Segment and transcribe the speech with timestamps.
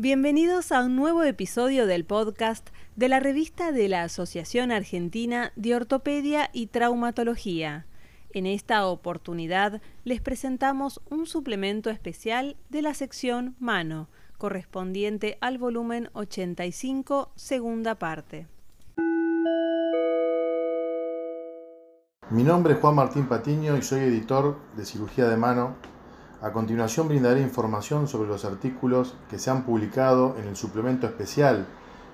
[0.00, 5.74] Bienvenidos a un nuevo episodio del podcast de la revista de la Asociación Argentina de
[5.74, 7.84] Ortopedia y Traumatología.
[8.30, 14.06] En esta oportunidad les presentamos un suplemento especial de la sección Mano,
[14.36, 18.46] correspondiente al volumen 85, segunda parte.
[22.30, 25.74] Mi nombre es Juan Martín Patiño y soy editor de Cirugía de Mano
[26.40, 31.66] a continuación brindaré información sobre los artículos que se han publicado en el suplemento especial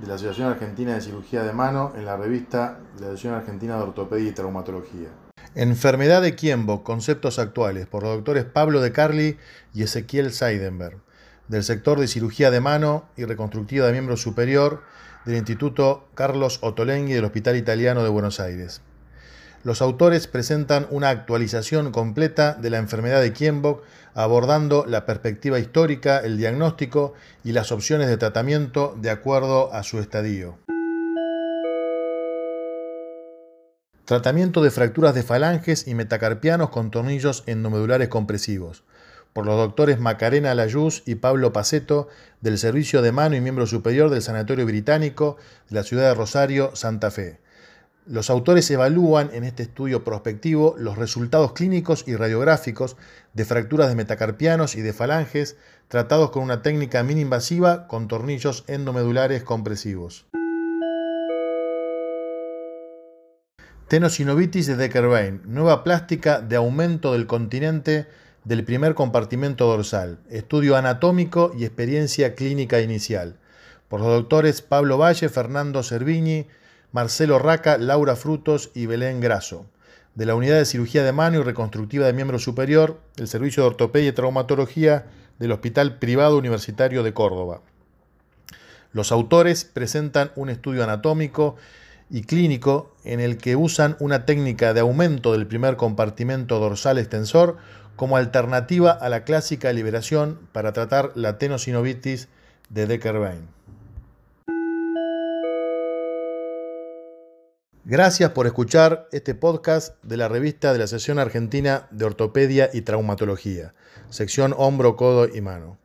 [0.00, 3.76] de la Asociación Argentina de Cirugía de Mano en la revista de la Asociación Argentina
[3.76, 5.08] de Ortopedia y Traumatología.
[5.54, 9.38] Enfermedad de Quiembo, conceptos actuales, por los doctores Pablo de Carli
[9.72, 10.98] y Ezequiel Seidenberg,
[11.46, 14.82] del sector de cirugía de mano y reconstructiva de miembro superior
[15.24, 18.82] del Instituto Carlos Ottolenghi del Hospital Italiano de Buenos Aires.
[19.68, 26.20] Los autores presentan una actualización completa de la enfermedad de Kienbock, abordando la perspectiva histórica,
[26.20, 27.12] el diagnóstico
[27.44, 30.58] y las opciones de tratamiento de acuerdo a su estadio.
[34.06, 38.84] Tratamiento de fracturas de falanges y metacarpianos con tornillos endomedulares compresivos,
[39.34, 42.08] por los doctores Macarena Layuz y Pablo Paceto,
[42.40, 45.36] del Servicio de Mano y Miembro Superior del Sanatorio Británico
[45.68, 47.46] de la ciudad de Rosario, Santa Fe.
[48.10, 52.96] Los autores evalúan en este estudio prospectivo los resultados clínicos y radiográficos
[53.34, 59.42] de fracturas de metacarpianos y de falanges tratados con una técnica mini-invasiva con tornillos endomedulares
[59.42, 60.26] compresivos.
[63.88, 68.06] Tenosinovitis de Deckerbein, nueva plástica de aumento del continente
[68.44, 73.36] del primer compartimento dorsal, estudio anatómico y experiencia clínica inicial,
[73.88, 76.46] por los doctores Pablo Valle, Fernando Cervini,
[76.90, 79.66] Marcelo Raca, Laura Frutos y Belén Graso,
[80.14, 83.68] de la Unidad de Cirugía de Mano y Reconstructiva de Miembro Superior del Servicio de
[83.68, 85.06] Ortopedia y Traumatología
[85.38, 87.60] del Hospital Privado Universitario de Córdoba.
[88.92, 91.56] Los autores presentan un estudio anatómico
[92.08, 97.58] y clínico en el que usan una técnica de aumento del primer compartimento dorsal extensor
[97.96, 102.28] como alternativa a la clásica liberación para tratar la tenosinovitis
[102.70, 103.58] de Decker-Vein.
[107.90, 112.82] Gracias por escuchar este podcast de la revista de la Asociación Argentina de Ortopedia y
[112.82, 113.72] Traumatología,
[114.10, 115.78] sección hombro, codo y mano.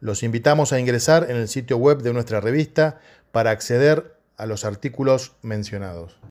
[0.00, 2.98] Los invitamos a ingresar en el sitio web de nuestra revista
[3.30, 6.16] para acceder a los artículos mencionados.